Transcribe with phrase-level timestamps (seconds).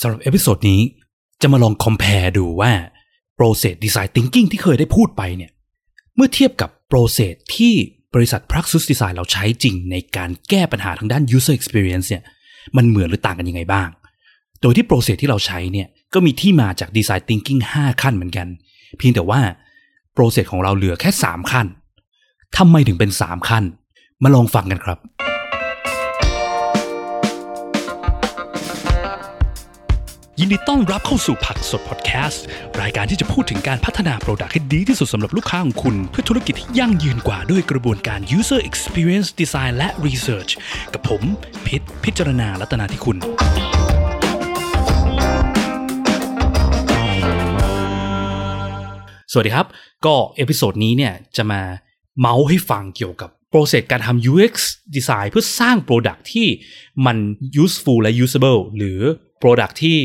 [0.00, 0.80] สำหรับเอพิโซดนี้
[1.42, 2.72] จะมาลอง compare ดูว่า
[3.38, 5.50] process design thinking ที่เคยได้พูดไปเนี่ย
[6.16, 7.74] เมื่อเทียบกับ process ที่
[8.14, 12.22] บริษัท Praxis Design เราใช้จริงในการแก้ปัญหาทางด้าน user experience เนี่ย
[12.76, 13.88] มันเหมือนหรือต่างกันยังไงบ้าง
[14.62, 18.48] โดยที่ process ที่เราใช้เนี่ย ก็มีที่มาจาก design thinking 5 ขั้นเหมือนกัน
[18.98, 19.40] เพียงแต่ว่า
[20.16, 21.66] process ของเราเหลือแค่ 3 ขั้น
[22.56, 23.64] ทำไมถึงเป็น 3 ขั้น
[24.22, 24.98] มาลองฟังกันครับ
[30.40, 32.44] ยินดีต้อนรับเข้าสู่ผักสดพอดแคสต์
[32.80, 40.50] รายการที่จะพูดถึงการพัฒนา product ให้ดีที่สุดสำหรับลูกค้าของคุณ เพื่อธุรกิจที่ยั่งยืนกว่าด้วยกระบวนการ user experience design และ research
[40.92, 41.22] กับผม
[41.66, 43.16] พิษพิจารณาลัตนาที่คุณ
[49.32, 49.66] สวัสดีครับ
[50.06, 51.62] ก็ episode นี้เนี่ยจะมา
[52.20, 54.54] เมาส์ให้ฟังเกี่ยวกับ process การทำ UX
[54.96, 56.48] Design เพื่อสร้าง Product ที่
[57.06, 57.16] มัน
[57.62, 59.00] useful และ usable หรือ
[59.42, 59.98] Product ที่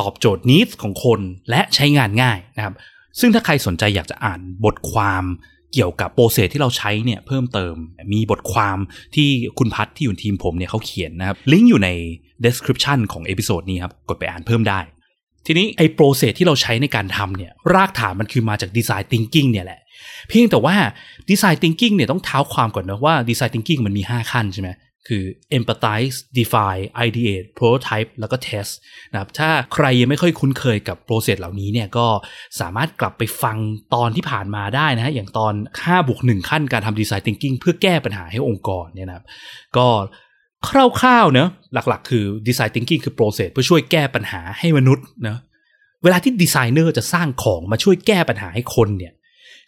[0.00, 2.74] ตอบโจทย์ needs ของคนและใช้งานง่ายนะครับ
[3.20, 5.24] ซึ่งถ้าใครสนใจอยากจะอ่านบทความ
[5.72, 7.74] เกี่ยวกับ process ที่เราใช้เนี่ยเพิ่มเติม
[8.12, 8.78] มีบทความ
[9.14, 11.88] ที่คุณพัทที่อยู่ทีมผมเนี่ยเขาเขียนนะครับ ลิงก์อยู่ใน
[12.44, 14.80] description ของ episode นี้ครับ กดไปอ่านเพิ่มได้
[15.46, 19.80] ทีนี้ไอ้ process ที่เราใช้ในการทำเนี่ยรากฐานมันคือมาจาก Design Thinking เนี่ยแหละ
[20.28, 20.76] เพียงแต่ว่า
[21.30, 24.68] Design Thinking เนี่ยต้องเท้าความก่อนนะว่า Design Thinking มันมี 5 ขั้นใช่ไหม
[25.08, 25.24] คือ
[25.58, 28.72] empathize define ideate prototype แล้วก็ test
[29.12, 32.06] นะครับถ้าใครยังไม่ค่อยคุ้นเคยกับ process เหล่านี้เนี่ยก็
[32.60, 33.56] สามารถกลับไปฟัง
[33.94, 39.24] ตอนที่ผ่านมาได้นะฮะอย่างตอน5บวก1ขั้นการทำ design thinking เพื่อแก้ปัญหาให้องค์กรเนี่ยนะครับ
[39.76, 39.86] ก็
[41.00, 45.38] คร่าวๆเนะหลักๆ คือ design thinking คือ process เพื่อช่วยแก้ปัญหาให้มนุษย์นะ
[46.02, 49.12] เวลาที่ดีไซเนอร์จะสร้างของมาช่วยแก้ปัญหาให้คนเนี่ย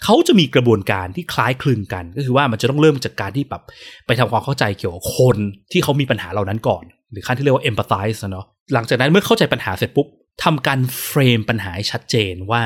[0.05, 3.63] เขาจะมีกระบวนการที่คล้ายคลึงกัน ก็คือว่ามันจะต้องเริ่มจากการที่แบบ
[4.07, 5.37] ไปทำความเข้าใจเกี่ยวกับคน
[5.73, 10.07] ที่เขามีปัญหาเหล่านั้นก่อน หรือขั้นที่เรียกว่า empathize เนาะหลังจากนั้นเมื่อเข้าใจปัญหาเสร็จปุ๊บ
[10.45, 12.63] ทำการ frame ปัญหาให้ชัดเจนว่า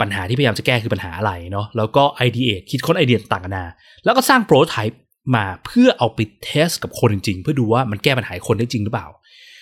[0.00, 3.64] ปัญหาที่พยายามจะแก้คือปัญหาอะไรเนาะแล้วก็ ideate คิดค้นไอเดียต่าง ๆ นานา
[4.04, 4.96] แล้วก็สร้าง prototype
[5.36, 9.06] มาเพื่อเอาไป test กับคนจริงๆ เพื่อดูว่ามันแก้ปัญหาคนได้จริงหรือเปล่า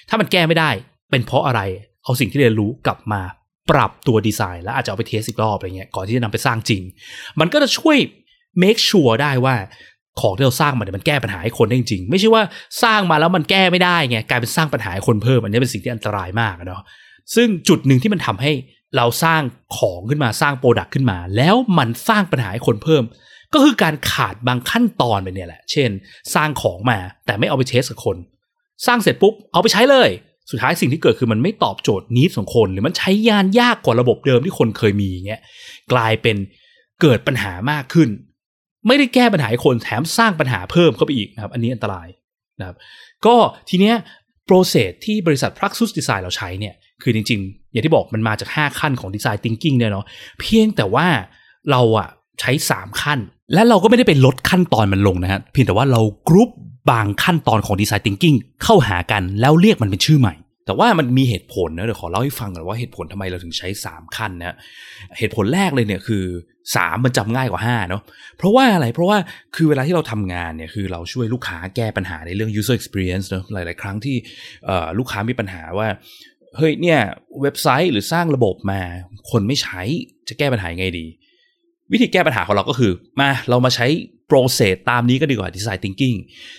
[0.08, 0.70] ถ้ามันแก้ไม่ได้
[1.10, 1.60] เป็นเพราะอะไร
[2.04, 3.20] เอาสิ่งที่เรียนรู้กลับมา
[3.70, 6.82] ปรับตัวดีไซน์แล้วอาจจะเอาไป test อีกรอบอะไรเงี้ยก่อนที่จะนำไปสร้างจริง
[7.41, 7.97] มันก็จะช่วย
[8.62, 9.54] make sure ได้ว่า
[10.20, 12.42] ของที่เราสร้างมาเนี่ยมันแก้ปัญหาให้คนได้จริง ไม่ใช่ว่า
[12.82, 16.82] สร้างมาแล้วมันแก้ไม่ได้ไงกลายเป็นสร้างปัญหาให้คนเพิ่มอันนี้เป็นสิ่งที่อันตรายมากเนาะ
[17.34, 18.53] ซึ่งจุดหนึ่งที่มันทำให้
[18.97, 19.42] เราสร้าง
[19.76, 23.04] ของขึ้นมาสร้าง product ขึ้นมา แล้วมันสร้างปัญหาให้คนเพิ่ม
[23.53, 25.91] ก็คือการขาดบางขั้นตอนไปเนี่ยแหละ เช่น
[26.34, 28.16] สร้างของมาแต่ไม่เอาไป test กับคน
[28.86, 30.10] สร้างเสร็จปุ๊บเอาไปใช้เลย
[30.50, 35.41] สุดท้ายสิ่งที่เกิดคือมันไม่ตอบโจทย์ needs ของคน หรือมันใช้งานยากกว่าระบบเดิมที่คนเคยมีเงี้ย
[35.93, 36.37] กลายเป็น
[37.03, 38.09] เกิดปัญหามากขึ้น
[38.87, 42.09] ไม่ได้แก้ปัญหาให้คนแถมสร้างปัญหาเพิ่มเข้าไปอีกนะครับ อันนี้อันตราย
[42.60, 42.77] นะครับ
[43.27, 43.34] ก็
[43.69, 43.94] ทีเนี้ย
[44.47, 50.06] โปรเซสที่บริษัท Praxis Design เราใช้เนี่ย คือจริงๆ อย่างที่บอกมันมาจาก 5 ขั้นของ Design Thinking เนี่ยเนาะ
[50.41, 51.06] เพียงแต่ว่า
[51.71, 52.09] เราอะ
[52.41, 53.19] ใช้ 3 ขั้น
[53.54, 56.50] และเราก็ไม่ได้ไปลดขั้นตอนมันลงนะฮะเพียงแต่ว่าเรากรุ๊ป
[56.91, 60.34] บางขั้นตอนของ Design Thinking เข้าหากันแล้วเรียกมันเป็นชื่อใหม่
[60.67, 64.56] แต่ว่ามันมีเหตุผลนะเดี๋ยวขอเล่าให้ฟังก่อนว่าเหตุผลทำไมเราถึงใช้ 3 ขั้นนะ
[65.19, 66.25] เหตุผลแรกเลยเนี่ยคือ
[66.65, 68.03] 3 มันจำง่ายกว่า5เนาะ
[68.37, 69.19] เพราะว่าอะไรเพราะว่า
[69.56, 74.16] คือเวลาที่เราทำงานเนี่ยคือเราช่วยลูกค้าแก้ปัญหาในเรื่อง user experience เนาะหลาย ๆ ครั้งที่
[74.99, 75.89] ลูกค้ามีปัญหาว่า
[76.56, 77.01] เฮ้ยเนี่ย
[77.43, 78.81] เว็บไซต์หรือสร้างระบบมา
[79.31, 79.81] คนไม่ใช้
[80.28, 81.06] จะแก้ปัญหาไงดี
[81.93, 83.87] วิธีแก้ปัญหาของเราก็คือ มาเรามาใช้
[84.28, 86.16] โปรเซสตามนี้ก็ดีกว่า design thinking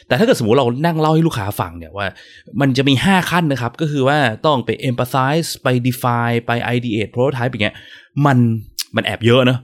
[0.08, 2.08] แต่ถ้าเกิดสมมติเรานั่งเล่าให้ลูกค้าฟังเนี่ยว่า
[2.62, 7.76] มันจะมี 5 ขั้นนะครับ ก็คือว่าต้องไป empathize ไป define ไป ideate prototype อย่างเงี้ย
[8.26, 8.38] มัน
[8.96, 9.60] มันแอบเยอะเนอะ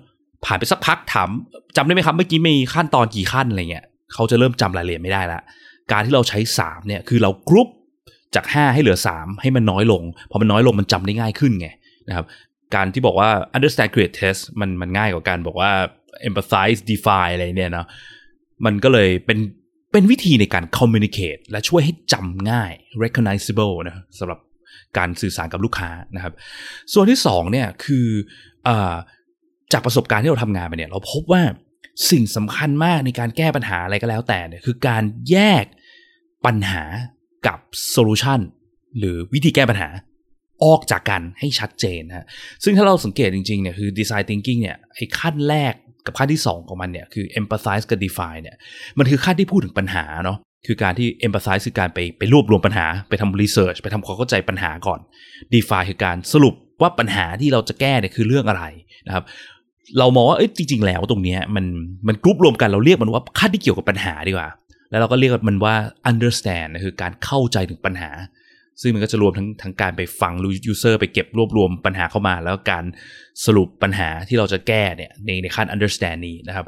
[0.46, 1.30] ผ่านไปสักพักถาม
[1.76, 5.42] จำได้ไหมครับ เมื่อกี้มีขั้นตอนกี่ขั้นอะไรเงี้ยเขาจะเริ่มจำรายละเอียดไม่ได้ละ
[5.92, 7.68] การที่เราใช้ 3 เนี่ยคือเรากรุ๊ป
[8.36, 11.68] จาก 5 ให้เหลือ 3 ให้มันน้อยลง พอมันน้อยลงมันจำได้ง่ายขึ้นไง
[12.10, 12.26] นะครับ
[12.76, 15.72] การที่บอกว่า understand create test มันมันง่ายกว่าการบอกว่า
[16.28, 17.86] empathize define อะไรเนี่ยนะ
[18.66, 19.40] มันก็เลยเป็น
[19.92, 22.72] เป็นวิธีในการ communicate และช่วยให้จำง่าย
[23.04, 24.40] recognizable นะสำหรับ
[24.98, 26.34] การสื่อสารกับลูกค้านะครับ
[26.94, 28.08] ส่วนที่สองเนี่ยคือ
[28.68, 28.70] อ
[29.74, 31.44] จากประสบการณ์ที่เราทำงานไปเนี่ย เราพบว่า
[32.12, 35.66] สิ่งสำคัญมากในการแก้ปัญหาอะไรก็แล้วแต่เนี่ยคือการแยก
[36.46, 36.84] ปัญหา
[37.48, 37.60] กับ
[37.92, 38.40] โซลูชัน
[38.98, 39.90] หรือวิธีแก้ปัญหา
[40.64, 42.26] ออกจากกันให้ชัดเจนนะ
[42.64, 45.74] ซึ่งถ้าเราสังเกตจริงๆเนี่ยคือ design thinking เนี่ยไอ้ขั้นแรก
[46.06, 48.58] กับขั้นที่ 2 ของมันเนี่ยคือ empathize กับ define เนี่ย
[48.98, 50.38] มันคือขั้นที่พูดถึงปัญหาเนาะ
[50.68, 55.00] คือการที่ empathize คือการไปไปรวบรวมปัญหาไปทำ research ไปทำความเข้าใจปัญหาก่อน
[55.54, 58.64] define คือการสรุปว่าปัญหาที่เราจะแก้เนี่ยคือเรื่องอะไร
[59.08, 59.24] นะครับ
[60.00, 61.66] เรามองว่าเอ้ยจริง ๆ แล้วตรงเนี้ยมัน
[62.08, 64.50] มันกรุ๊ปรวมกันเราเรียกมันว่าขั้นที่เกี่ยวกับปัญหาดีกว่า
[64.90, 65.76] แล้วเราก็เรียกมันว่า
[66.12, 68.10] understand คือการเข้าใจถึงปัญหา
[68.82, 70.34] ซึ่งมันก็จะรวมทั้งทั้งการไปฟัง
[70.72, 72.84] user ไปเก็บรวบรวมปัญหาเข้ามา แล้วการ
[73.46, 76.66] สรุปปัญหาที่เราจะแก้เนี่ยในในขั้น understand นี้นะครับ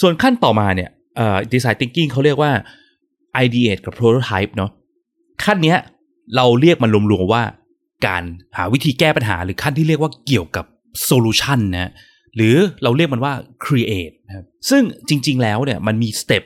[0.00, 2.52] ส่วนขั้นต่อมาเนี่ยเอ่อ design thinking เขาเรียกว่า
[3.44, 4.70] ideate กับ prototype เนาะ
[5.44, 5.78] ขั้นเนี้ย
[6.36, 7.42] เราเรียกมันรวมๆว่า
[8.06, 8.22] การ
[8.56, 10.64] หาวิธีแก้ปัญหาหรือขั้นที่เรียกว่าเกี่ยวกับ
[11.08, 11.92] solution นะ
[12.36, 13.32] หรือเราเรียกมันว่า
[13.64, 16.42] create นะครับซึ่งจริง ๆ แล้วเนี่ยมันมีสเต็ป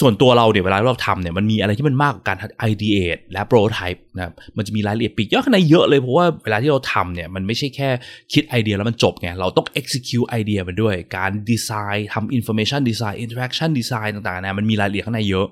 [0.00, 2.36] ส่วนตัวเราเนี่ยเวลาเราทำเนี่ยมันมีอะไรที่มันมากกว่าการ
[2.70, 7.88] ideate และ prototype นะครับมันจะมีรายละเอียดปีกย่อยข้างในเยอะเลย เพราะว่าเวลาที่เราทำเนี่ยมันไม่ใช่แค่
[8.32, 15.46] คิดไอเดียแล้วมันจบไงเราต้อง execute ไอเดียมันด้วย การดีไซน์ทำ information design interaction design ต่างๆนะมันมีรายละเอียดข้างในเยอะ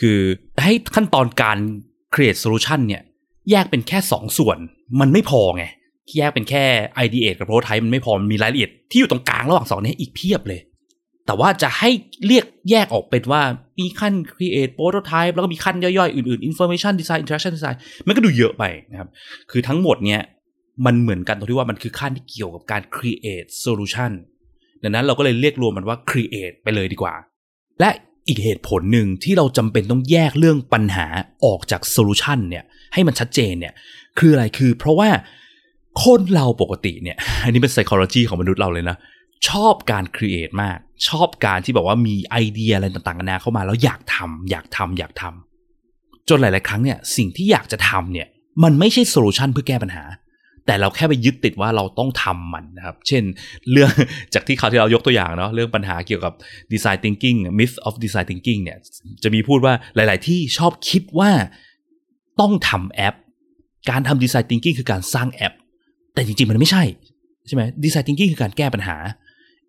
[0.00, 0.18] คือ
[0.62, 1.58] ให้ขั้นตอนการ
[2.14, 3.02] create solution เนี่ย
[3.50, 4.58] แยกเป็นแค่ 2 ส่วน
[5.00, 5.64] มันไม่พอไง
[6.18, 6.64] แยกเป็นแค่
[7.04, 10.60] ideate กับ prototype มันไม่พอมันมีรายละเอียดที่อยู่ตรงกลางระหว่างสองนี้อีกเพียบเลย
[11.26, 11.90] แต่ว่าจะให้
[12.26, 13.42] เรียกแยกออกเป็นว่า
[13.80, 17.76] มีขั้น create prototype แล้วก็มีขั้นย่อยๆ อื่นๆ information design interaction design
[18.06, 19.08] มันก็ดูเยอะไปนะครับ
[19.50, 20.22] คือทั้งหมดเนี้ย
[20.86, 24.12] มันเหมือนกันตรงที่ว่ามันคือขั้นที่เกี่ยวกับการ create solution
[24.82, 27.14] ดังนั้นเราก็เลยเรียกรวมมันว่า create ไปเลยดีกว่า
[27.80, 27.90] และ
[28.28, 31.06] อีกเหตุผลหนึ่งที่เราจำเป็นต้องแยกเรื่องปัญหา
[31.44, 33.74] ออกจาก solution เนี่ยให้มันชัดเจนเนี่ย
[34.18, 35.08] คืออะไรคือเพราะว่า
[36.04, 38.96] คนเราปกติเนี่ยอันนี้เป็น psychology ของมนุษย์เราเลยนะ
[39.48, 40.78] ชอบการ create มาก
[41.08, 45.24] ชอบการที่แบบว่ามีไอเดียอะไรต่างๆนานาเข้ามาแล้วอยากทำอยากทำอยากท
[45.76, 48.28] จนหลาย ๆ ครั้งเนี่ยสิ่งที่อยากจะทำเนี่ย
[48.62, 50.04] มันไม่ใช่ solution เพื่อแก้ปัญหา
[50.66, 53.22] แต่เราแค่ไปยึดติดว่าเราต้องทำมันนะครับ เช่น
[53.70, 53.90] เรื่อง
[54.34, 56.32] จากที่คราวที่เรายกตัวอย่างเนาะเรื่องปัญหาเกี่ยวกับ
[56.72, 58.78] design thinking myth of design thinking เนี่ย
[59.22, 61.30] จะมีพูดว่าหลาย ๆ ที่ชอบคิดว่า
[62.40, 63.14] ต้องทำแอป
[63.90, 65.54] การทำ design thinking คือการสร้างแอป
[66.14, 66.82] แต่จริง ๆ มันไม่ใช่
[67.46, 68.96] ใช่ไหม design thinking คือการแก้ปัญหา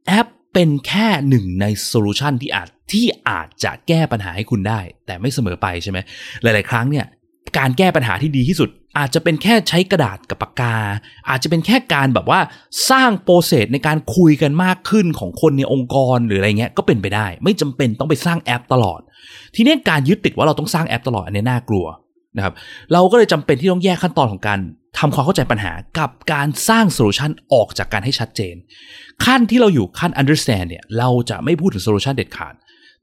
[0.07, 5.97] แอป เป็นแค่หนึ่งใน solution ที่อาจที่อาจจะแก้ปัญหาให้คุณได้ แต่ไม่เสมอไปใช่ไหม
[6.43, 7.05] หลาย ๆ ครั้งเนี่ย
[7.57, 10.75] การแก้ปัญหาที่ดีที่สุด อาจจะเป็นแค่ใช้กระดาษกับปากกา
[11.29, 12.39] อาจจะเป็นแค่การแบบว่า
[12.89, 18.99] สร้าง process ในการคุยกันมากขึ้นของคนในองค์กรหรืออะไรเงี้ยก็เป็นไปได้ ไม่จำเป็นต้องไปสร้างแอปตลอด
[19.55, 21.85] ทีนี้การยึดติดว่าเราต้องสร้างแอปตลอดอันนี้น่ากลัว
[22.37, 22.53] นะครับ
[22.93, 24.59] เราก็เลยจำเป็นที่ต้องแยกขั้นตอนของการ
[25.05, 28.55] ทำความเข้าใจปัญหากับการสร้าง solution ออกจากกันให้ชัดเจน
[29.25, 32.53] ขั้นที่เราอยู่ขั้น understand เนี่ยเราจะไม่พูดถึง solution เด็ดขาด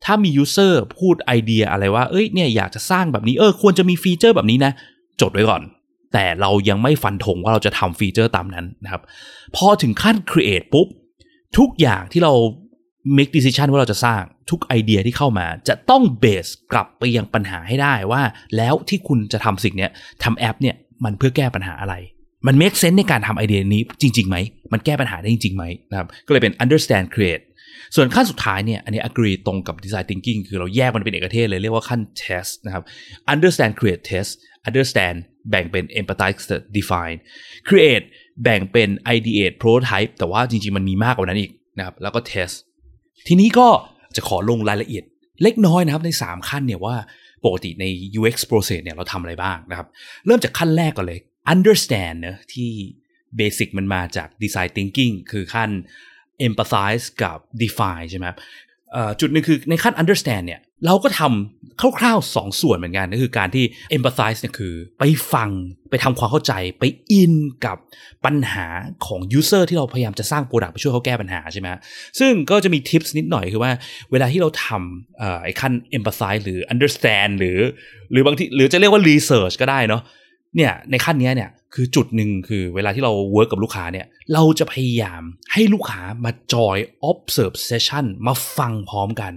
[0.05, 4.73] ถ้ามี user พูดไอเดียอะไรว่าเอ้ยเนี่ยอยากจะสร้างแบบนี้เออควรจะมี feature แบบนี้นะ
[5.21, 5.63] จดไว้ก่อน
[6.13, 9.03] แต่เรายังไม่ฟันธงว่าเราจะทำ feature ตามนั้นนะครับ
[9.57, 10.87] พอถึงขั้น create ปุ๊บ
[11.59, 12.33] ทุกอย่างที่เรา
[13.17, 18.23] make decision ว่าเราจะสร้างทุกไอเดียที่เข้ามา จะต้อง base กลับไปยังปัญหาให้ได้ว่า
[18.57, 19.91] แล้วที่คุณจะทำสิ่งเนี้ย
[20.25, 21.95] ทำแอปเนี่ย มันเพื่อแก้ปัญหาอะไร
[22.47, 24.37] มัน make sense ในการทำไอเดียนี้จริงๆไหม
[24.73, 27.43] มันแก้ปัญหาได้จริงๆไหมนะครับ ก็เลยเป็น understand create
[27.97, 32.83] ส่วนขั้นสุดท้ายเนี่ย อันนี้ agree ตรงกับ design thinking คือเราแยกมันเป็นเอกเทศเลย เรียกว่าขั้น test นะครับ
[33.33, 34.31] understand create test
[34.69, 35.17] understand
[35.51, 36.39] แบ่งเป็น empathize
[36.77, 37.17] define
[37.69, 38.05] create
[38.43, 42.55] แบ่งเป็น ideate prototype แต่ว่าจริงๆ มันมีมากกว่านั้นอีกนะครับ แล้วก็ test
[43.29, 43.69] ทีนี้ก็
[44.17, 45.05] จะขอลงรายละเอียด
[45.43, 46.97] เล็กน้อยนะครับใน 3 ขั้นเนี่ยว่า
[47.45, 47.85] ปกติใน
[48.21, 49.89] UX process เนี่ยเราทำอะไรบ้างนะครับ
[50.27, 51.21] เริ่มจากขั้นแรกก่อนเลย
[51.53, 52.71] understand เนะที่
[53.37, 55.71] เบสิกมันมาจาก design thinking คือขั้น
[56.47, 58.39] empathize กับ define ใช่ไหมครับ
[59.21, 63.65] จุดหนึ่งคือในขั้น understand เนี่ย เราก็ทำคร่าวๆสองส่วนเหมือนกันก็คือการที่
[63.97, 65.51] empathize เนี่ยคือไปฟัง
[65.91, 67.35] ไปทำความเข้าใจไปอิน
[67.67, 67.77] กับ
[68.25, 68.67] ปัญหา
[69.07, 71.69] ของ user ที่เราพยายามจะสร้าง product ไปช่วยเขาแก้ปัญหาใช่ไหม
[72.19, 73.73] ซึ่งก็จะมีทิปส์นิดหน่อยคือว่า
[74.13, 77.59] เวลาที่เราทำไอ้ขั้น empathize หรือ understand หรือ
[78.11, 80.03] หรือบางทีหรือจะเรียกว่า research ก็ได้เนาะ
[80.57, 86.79] เนี่ยในขั้นนี้เนี่ยคือจุดหนึ่งคือเวลาที่เราเวิร์กกับลูกค้าเนี่ยเราจะพยายามให้ลูกค้ามาจอย
[87.11, 89.33] observe session มาฟังพร้อมกัน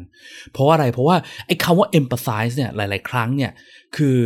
[0.52, 1.18] เพราะอะไรเพราะว่า
[1.48, 3.52] ไอ้คำว่า empathize เนี่ยหลาย ๆ ครั้งเนี่ย
[3.98, 4.20] คือ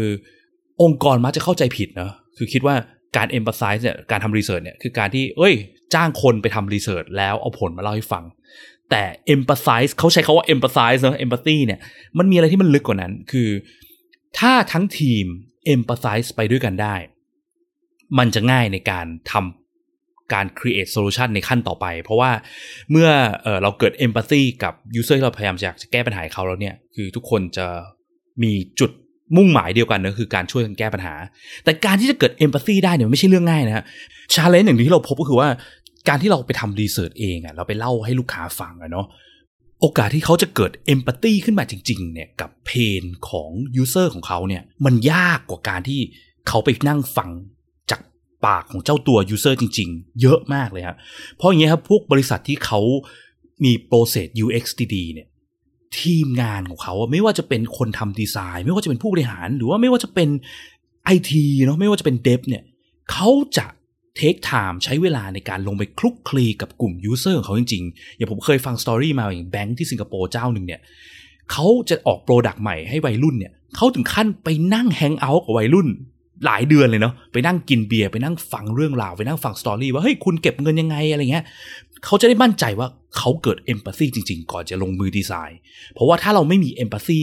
[0.82, 2.76] องค์กรมักจะเข้าใจผิดเนาะคือคิดว่า
[3.18, 5.54] การ empathize เนี่ยการทำ research เนี่ยคือการที่เอ้ย
[5.94, 8.24] จ้างคนไปทำ research แล้วเอาผลมาเล่าให้ฟัง
[8.92, 9.04] แต่
[9.34, 11.80] empathize เขาใช้คาว่า empathize เนาะ empathy เนี่ย
[12.18, 13.50] มันมีอะไรที่มันลึกกว่านั้นคือ
[14.40, 15.26] ถ้าทั้งทีม
[15.74, 16.96] empathize ไปด้วยกันได้
[18.18, 22.32] มันจะง่ายในการทำการ create solution ในขั้นต่อไป เพราะว่า
[22.92, 23.10] เมื่อ
[23.44, 27.68] เออเราเกิด empathy กับ user ที่เราพยายามอยากจะแก้ปัญหาเขาแล้วเนี่ย คือทุกคนจะ
[28.44, 28.92] มีจุด
[29.38, 31.14] มุ่งหมายเดียวกันนะคือการช่วยกันแก้ปัญหา
[31.64, 33.84] แต่การที่จะเกิด empathy ได้เนี่ยไม่ใช่เรื่องง่ายนะฮะ
[34.34, 35.50] challenge หนึ่งที่เราพบก็คือว่า
[36.10, 39.08] การที่เราไปทำ research เองอะเราไปเล่าให้ลูกค้าฟังอะเนาะ
[39.82, 46.00] โอกาสที่เขาจะเกิด empathy ขึ้นมาจริงๆเนี่ยกับ pain ของ user ของเขาเนี่ยมันยากกว่าการที่
[46.48, 47.30] เขาไปนั่งฟัง
[47.92, 48.02] จาก
[48.46, 50.98] ปากของเจ้าตัว user จริง ๆ เยอะมากเลยครับ
[51.36, 52.80] เพราะอย่างเงี้ยครับพวกบริษัทที่เขา
[53.64, 54.66] มี process UX
[54.96, 55.28] ดีๆเนี่ย
[56.00, 60.30] ทีมงานของเขาไม่ว่าจะเป็นคนทำดีไซน์ ไม่ว่าจะเป็นผู้บริหาร หรือว่าไม่ว่าจะเป็น
[61.04, 62.64] ไอทีเนาะไม่ว่าจะเป็น dev เนี่ย
[63.12, 63.66] เขาจะ
[64.18, 70.82] take time ใช้เวลาในการลงไปคลุกคลีกับกลุ่ม user ของเขาจริงๆ อย่างผมเคยฟัง story มาอย่างแบงค์ที่สิงคโปร์เจ้าหนึ่งเนี่ย
[71.52, 75.88] เขาจะออก product ใหม่ให้วัยรุ่นเนี่ยเขาถึงขั้นไปนั่ง hang out กับวัยรุ่น
[76.46, 81.46] หลายเดือนเลยเนาะไปนั่งกินเบียร์ไปนั่งฟังเรื่องราว ไปนั่งฟัง story ว่า เฮ้ย คุณเก็บเงินยังไงอะไรเงี้ย
[82.06, 85.60] เขาจะได้มั่นใจว่าเขาเกิด empathy จริง ๆ ก่อนจะลงมือดีไซน์
[85.94, 87.22] เพราะว่าถ้าเราไม่มี empathy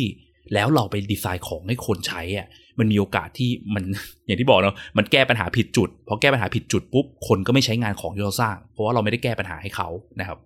[0.55, 2.47] แล้วเราไปดีไซน์ของให้คนใช้อะ
[2.79, 3.85] มันมีโอกาสที่มัน
[4.27, 9.89] อย่างที่บอกเนาะมันแก้ปัญหาผิดจุดพอแก้ปัญหาผิดจุดปุ๊บคนก็ไม่ใช้งานของที่เราสร้าง เพราะว่าเราไม่ได้แก้ปัญหาให้เขา
[10.21, 10.39] นะครับ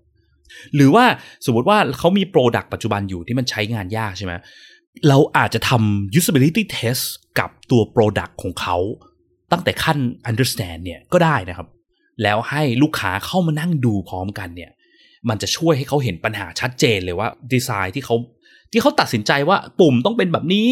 [0.75, 1.05] หรือว่า
[1.47, 4.33] สมมติว่าเขามีโปรดักต์ปัจจุบันอยู่ที่มันใช้งานยากใช่ไหม
[5.09, 7.03] เราอาจจะทำ usability test
[7.39, 8.77] กับตัว product ของเขา
[9.53, 9.99] ตั้งแต่ขั้น
[10.31, 11.69] understand เนี่ยก็ได้นะครับ
[12.23, 14.71] แล้วให้ลูกค้าเข้ามานั่งดูพร้อมกันเนี่ย
[15.29, 18.17] มันจะช่วยให้เขาเห็นปัญหาชัดเจนเลยว่าดีไซน์ที่เขา
[18.73, 20.67] ที่เขาตัดสินใจว่าปุ่มต้องเป็นแบบนี้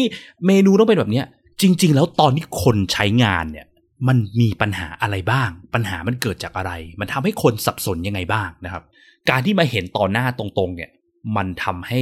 [0.45, 1.25] เมนูต้องเป็นแบบเนี้ย
[1.61, 3.67] จริง ๆ แล้วตอนที่คนใช้งานเนี่ย
[4.07, 8.83] มันมีปัญหาอะไรบ้าง ปัญหามันเกิดจากอะไร มันทำให้คนสับสนยังไงบ้างนะครับ
[9.29, 10.91] การที่มาเห็นต่อหน้าตรงๆ เนี่ย
[11.37, 12.01] มันทำให้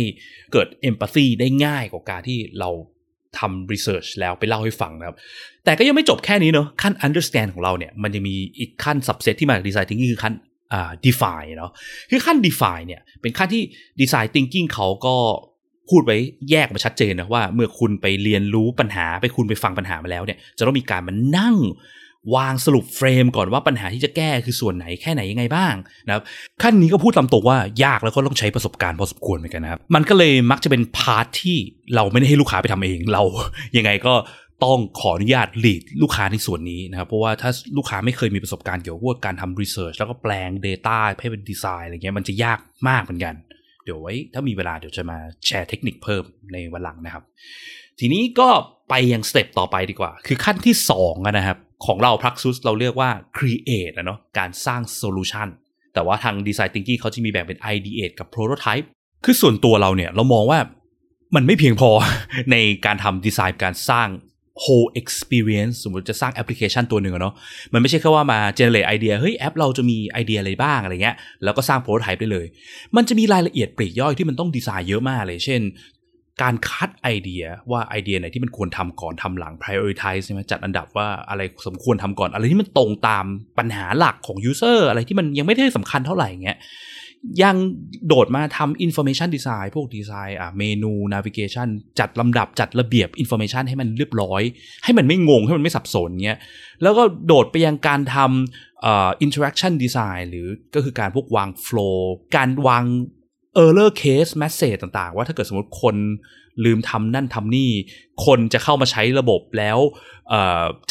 [0.53, 2.69] เกิดเอมพัซซีได้ง่ายกว่าการที่เรา
[3.38, 5.15] ทำรีเสิร์ชแล้วไปเล่าให้ฟังนะครับ
[5.65, 10.33] แต่ก็ยังไม่จบแค่นี้เนาะขั้น understand ของเราเนี่ย มันยังมีอีกขั้น subset ที่มาจากดีไซน์ thinking คือขั้น
[10.74, 11.71] อ่า define เนาะ
[12.12, 13.63] คือขั้น define เนี่ย เป็นขั้นที่
[14.01, 15.15] ดีไซน์ thinking เขาก็
[15.89, 16.18] พูดไว้
[16.50, 21.58] แยกมาชัดเจนนะว่า เมื่อคุณไปเรียนรู้ปัญหาไปคุณไปฟังปัญหามาแล้วเนี่ย จะต้องมีการมานั่ง
[22.36, 25.74] วางสรุป frame ก่อนว่าปัญหาที่จะแก้คือส่วนไหนแค่ไหนยังไงบ้าง
[26.08, 26.24] นะครับ
[26.62, 31.58] ขั้นนี้ก็พูดตามตรงว่ายากแล้วก็ต้องใช้ประสบการณ์พอสมควรเหมือนกันนะครับ มันก็เลยมักจะเป็น part ที่
[31.96, 33.24] เราไม่ได้ให้ลูกค้าไปทำเองเรา
[33.77, 34.13] ยังไงก็
[34.65, 43.34] ต้องขออนุญาต lead ลูกค้าในส่วนนี้นะครับ เพราะว่าถ้าลูกค้าไม่เคยมีประสบการณ์เกี่ยวกับการทำ research แล้วก็แปลง Data ให้เป็นดีไซน์อะไรเงี้ยมันจะยากมากเหมือนกัน
[43.86, 46.24] เดี๋ยวไว้ถ้ามีเวลาเดี๋ยวจะมาแชร์เทคนิคเพิ่ม
[46.54, 47.24] ในวันหลังนะครับ
[48.00, 48.50] ทีนี้ก็
[48.89, 50.75] ไปยัง step ต่อไปดีกว่า คือขั้นที่
[51.06, 55.48] 2นะครับ ของเรา Praxis เราเรียกว่า create นะเนาะการสร้าง solution
[55.94, 58.86] แต่ว่าทาง design thinking เขาจะมีแบ่งเป็น ideate กับ prototype
[59.25, 60.60] คือส่วนตัวเราเนี่ยเรามองว่า
[61.36, 61.89] มันไม่เพียงพอ
[62.51, 64.08] ในการทำดีไซน์การสร้าง
[64.63, 67.33] whole experience สมมติจะสร้างแอปพลิเคชันตัวหนึ่งเนาะ
[67.74, 72.45] มันไม่ใช่แค่ว่ามา generate ไอเดียเฮ้ยแอปเราจะมีไอเดียอะไรบ้างอะไรเงี้ยแล้วก็สร้าง prototype ได้เลย
[72.95, 75.62] มันจะมีรายละเอียดปลีกย่อยที่มันต้องดีไซน์เยอะมากเลย เช่น
[76.43, 83.25] การคัดไอเดียว่าไอเดียไหนที่มันควรทำก่อนทำหลัง prioritize ใช่ไหมจัดอันดับว่าอะไรสมควรทำก่อน อะไรที่มันตรงตาม
[83.57, 86.57] ปัญหาหลักของ user อะไรที่มันยังไม่ได้สำคัญเท่าไหร่เงี้ย
[87.44, 87.55] ยัง
[88.08, 91.67] โดดมาทำ information design พวกดีไซน์อะเมนู navigation
[92.00, 94.41] จัดลำดับจัดระเบียบ information ให้มันเรียบร้อย
[94.84, 96.39] ให้มันไม่งง ให้มันไม่สับสนเงี้ย
[96.82, 102.00] แล้วก็โดดไปยังการทำเอ่อ interaction design หรือก็คือการพวกวาง flow
[102.36, 102.84] การวาง
[103.63, 105.95] error case message ต่างๆ ว่าถ้าเกิดสมมติคน
[106.65, 107.71] ลืมทำนั่นทำนี่
[108.25, 109.79] คนจะเข้ามาใช้ระบบแล้ว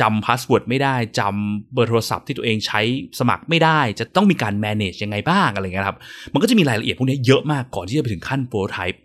[0.00, 2.80] จำ password ไม่ได้จำเบอร์โทรศัพท์ที่ตัวเองใช้
[3.18, 5.98] สมัครไม่ได้ จะต้องมีการ manage ยังไงบ้างอะไรเงี้ยครับ
[6.32, 8.98] มันก็จะมีรายละเอียดพวกนี้เยอะมากก่อนที่จะไปถึงขั้น prototype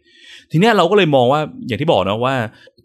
[0.52, 2.36] ทีนี้เราก็เลยมองว่าอย่างที่บอกนะว่า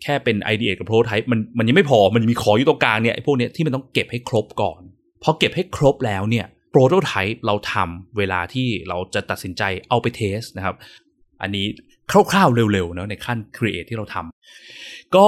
[0.02, 4.81] แค่เป็น ideate กับ prototype มันมันยังไม่พอมันมีของอยู่ตรงกลางเนี่ยพวกนี้ที่มันต้องเก็บให้ครบก่อน
[5.23, 10.76] พอเก็บให้ครบแล้วเนี่ย prototype เราทำเวลาที่เราจะตัดสินใจเอาไปเทสนะครับ
[11.43, 11.66] อันนี้
[12.11, 15.26] คร่าวๆเร็วๆเนาะในขั้น create ที่เราทำก็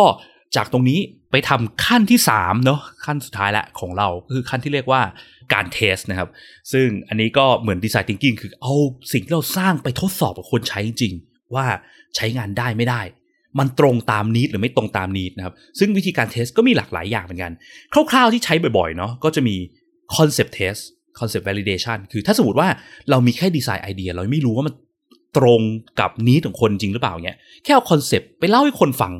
[0.57, 1.01] จากตรงนี้
[1.31, 5.03] ไปทำขั้นที่3เนาะขั้นสุดท้ายละของเราคือขั้นที่เรียกว่า
[5.53, 6.29] การเทสนะครับ
[6.73, 8.75] ซึ่งอันนี้ก็เหมือนดีไซน์ทิงกิ้งคือเอา
[9.13, 11.15] สิ่งที่เราสร้างไปทดสอบกับคนใช้จริง
[11.55, 11.67] ว่า
[12.17, 13.03] ใช้งานได้ไม่ได้
[13.59, 17.53] มันตรงตามนิดหรือไม่ตรงตามนิดนะครับ ซึ่งวิธีการเทสก็มีหลากหลายอย่างเหมือนกัน
[18.11, 19.57] คร่าวๆที่ใช้บ่อยๆเนาะก็จะมี
[20.17, 20.83] concept test
[21.19, 22.69] concept validation คือถ้าสมมติว่า
[23.11, 24.75] เรามีแค่ดีไซน์ไอเดีย เราไม่รู้ว่ามัน
[25.39, 25.63] ตรง
[26.01, 29.13] กับ need ของคนจริงหรือเปล่าเนี่ยแค่เอา concept ไปเล่าให้คนฟัง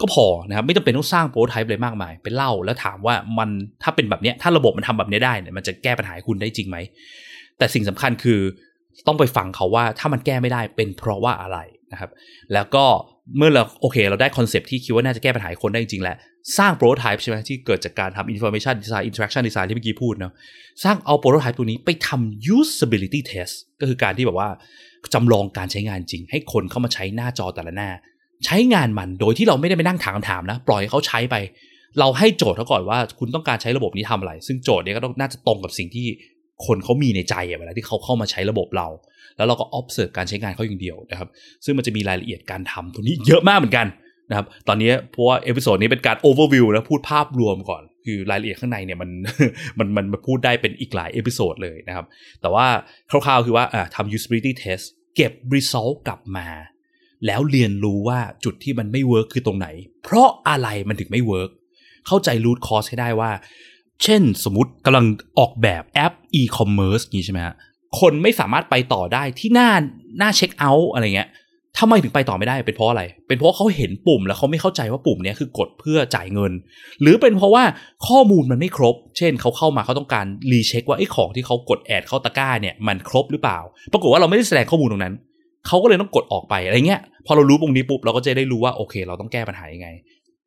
[0.00, 3.48] ก็พอนะครับไม่จำเป็นต้องสร้าง prototype อะไรมากมาย ไปเล่าแล้วถามว่ามัน
[3.82, 6.76] ถ้าเป็นแบบนี้ถ้าระบบมันทำแบบนี้ได้เนี่ยมันจะแก้ปัญหาคุณได้จริงไหม
[7.58, 8.40] แต่สิ่งสำคัญคือ
[9.06, 11.58] ต้องไปฟังเขาว่าถ้ามันแก้ไม่ได้เป็นเพราะว่าอะไร
[11.92, 12.10] นะครับ
[12.52, 12.84] แล้วก็
[13.36, 16.16] เมื่อเราโอเค เราได้คอนเซปที่คิดว่าน่าจะแก้ปัญหาคนได้จริงแล้ว
[16.58, 20.32] สร้างโปรโตไทป์ใช่ไหมที่เกิดจากการทำ information design interaction design ที่เมื่อกี้พูดเนาะ
[20.84, 24.48] สร้างเอาโปรโตไทป์ตัวนี้ไปทำ usability test ก็คือการที่แบบว่า
[25.14, 27.90] จำลองการใช้งานจริง ให้คนเข้ามาใช้หน้าจอแต่ละหน้า
[28.44, 31.36] ใช้งานมันโดยที่เราไม่ได้ไปนั่งถามคำถามนะ ปล่อยให้เขาใช้ไป
[31.98, 36.06] เราให้โจทย์เขาก่อนว่าคุณต้องการใช้ระบบนี้ทำอะไร ซึ่งโจทย์นี้ก็ต้องน่าจะตรงกับสิ่งที่
[36.66, 38.88] คนเขามีในใจเวลาที่เขาเข้ามาใช้ระบบเรา
[39.36, 41.28] แล้วเราก็ observe การใช้งานเขาอย่างเดียวนะครับ
[41.64, 43.86] ซึ่งมันจะมีรายละเอียดการทำตัวนี้เยอะมากเหมือนกัน
[44.30, 49.10] นะครับตอนนี้เพราะว่า episode นี้เป็นการ overview นะพูดภาพรวมก่อน คือรายละเอียดข้างในเนี่ยมัน
[49.78, 52.06] มันมันพูดได้เป็นอีกหลาย episode เลยนะครับ
[52.40, 52.66] แต่ว่า
[53.10, 53.64] คร่าวๆคือว่า
[53.94, 54.84] ทำ usability test
[55.16, 56.48] เก็บ result กลับมา
[57.26, 59.68] แล้วเรียนรู้ว่าจุดที่มันไม่ work คือตรงไหน
[60.04, 61.50] เพราะอะไรมันถึงไม่ work
[62.06, 63.30] เข้าใจ root cause ให้ได้ว่า
[64.02, 65.06] เช่นสมมติกำลัง
[65.38, 67.54] ออกแบบแอป e-commerce นี้ใช่ไหมฮะ
[68.00, 69.70] คนไม่สามารถไปต่อได้ที่หน้า
[70.18, 71.28] หน้าเช็คเอาท์อะไรเงี้ย
[71.78, 76.52] ทำไมถึงไปต่อไม่ได้ เป็นเพราะอะไร เป็นเพราะเขาเห็นปุ่มแล้วเขาไม่เข้าใจว่าปุ่มนี้คือกดเพื่อจ่ายเงิน
[77.00, 77.64] หรือเป็นเพราะว่า
[78.08, 83.58] ข้อมูลมันไม่ครบ เช่นเขาเข้ามาเขาต้องการรีเช็คว่าไอ้ของที่เขากดแอดเข้าตะกร้าเนี่ยมันครบหรือเปล่า
[83.92, 85.14] ปรากฏว่าเราไม่ได้แสดงข้อมูลตรงนั้น
[85.66, 89.88] เขาก็เลยต้องกดออกไปอะไรเงี้ย พอเรารู้ตรงนี้ปุ๊บเราก็จะได้รู้ว่าโอเค เราต้องแก้ปัญหายังไง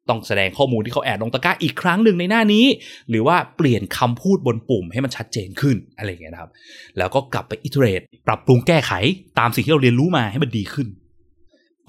[0.09, 2.65] ต้องแสดงข้อมูลที่เขา add ลงตะกร้าอีกครั้งหนึ่งในหน้านี้
[3.09, 6.51] หรือว่าเปลี่ยนคำพูดบนปุ่มให้มันชัดเจนขึ้นอะไรเงี้ยนะครับ
[6.97, 8.91] แล้วก็กลับไป iterate ปรับปรุงแก้ไข
[9.39, 10.87] ตามสิ่งที่เราเรียนรู้มาให้มันดีขึ้น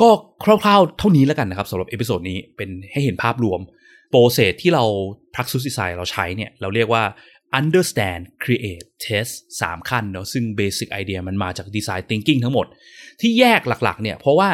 [0.00, 0.10] ก็
[0.44, 3.60] คร่าวๆเท่านี้แล้วกันนะครับสำหรับ episode นี้เป็นให้เห็นภาพรวม
[4.10, 4.84] process ที่เรา
[5.34, 7.04] Praxis Design เราใช้เนี่ย เราเรียกว่า
[7.58, 12.66] understand create test 3 ขั้นเนาะซึ่ง basic idea มันมาจาก design thinking ทั้งหมด
[13.20, 14.50] ที่แยกหลักๆเนี่ย เพราะว่า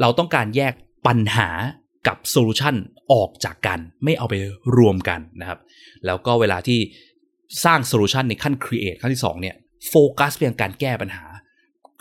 [0.00, 0.72] เราต้องการแยก
[1.06, 1.48] ปัญหา
[2.06, 2.74] กับ solution
[3.12, 4.34] ออกจากกัน ไม่เอาไป
[4.76, 5.58] รวมกันนะครับ
[6.06, 6.78] แล้วก็เวลาที่
[7.64, 9.56] สร้าง solution ในขั้น create ขั้นที่ 2 เนี่ย
[9.88, 11.24] โฟกัสไปยังการแก้ปัญหา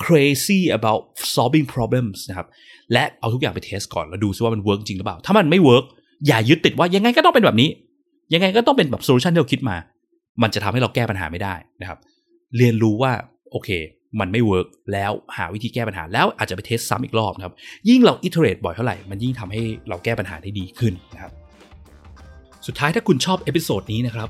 [0.06, 1.02] crazy about
[1.36, 2.48] solving problems นะครับ
[2.94, 5.86] และเอาทุกอย่างไป test ก่อนแล้วดูซิว่ามัน work จริงหรือเปล่า ถ้ามันไม่ work
[6.28, 7.70] อย่ายึดติดว่ายังไงก็ต้องเป็นแบบนี้
[8.34, 9.78] ยังไงก็ต้องเป็นแบบ solution ที่เราคิดมา
[10.42, 12.00] มันจะทำให้เราแก้ปัญหาไม่ได้นะครับ
[12.58, 13.12] เรียนรู้ว่า
[13.52, 13.70] โอเค
[14.20, 17.54] มันไม่ work แล้วหาวิธีแก้ปัญหาแล้วอาจจะไป test ซ้ำอีกรอบนะครับ
[17.90, 21.32] ยิ่งเรา iterate บ่อยเท่าไหร่ มันยิ่งทำให้เราแก้ปัญหาได้ดีขึ้นนะครับ
[22.68, 24.30] สุดท้ายถ้าคุณชอบ episode นี้นะครับ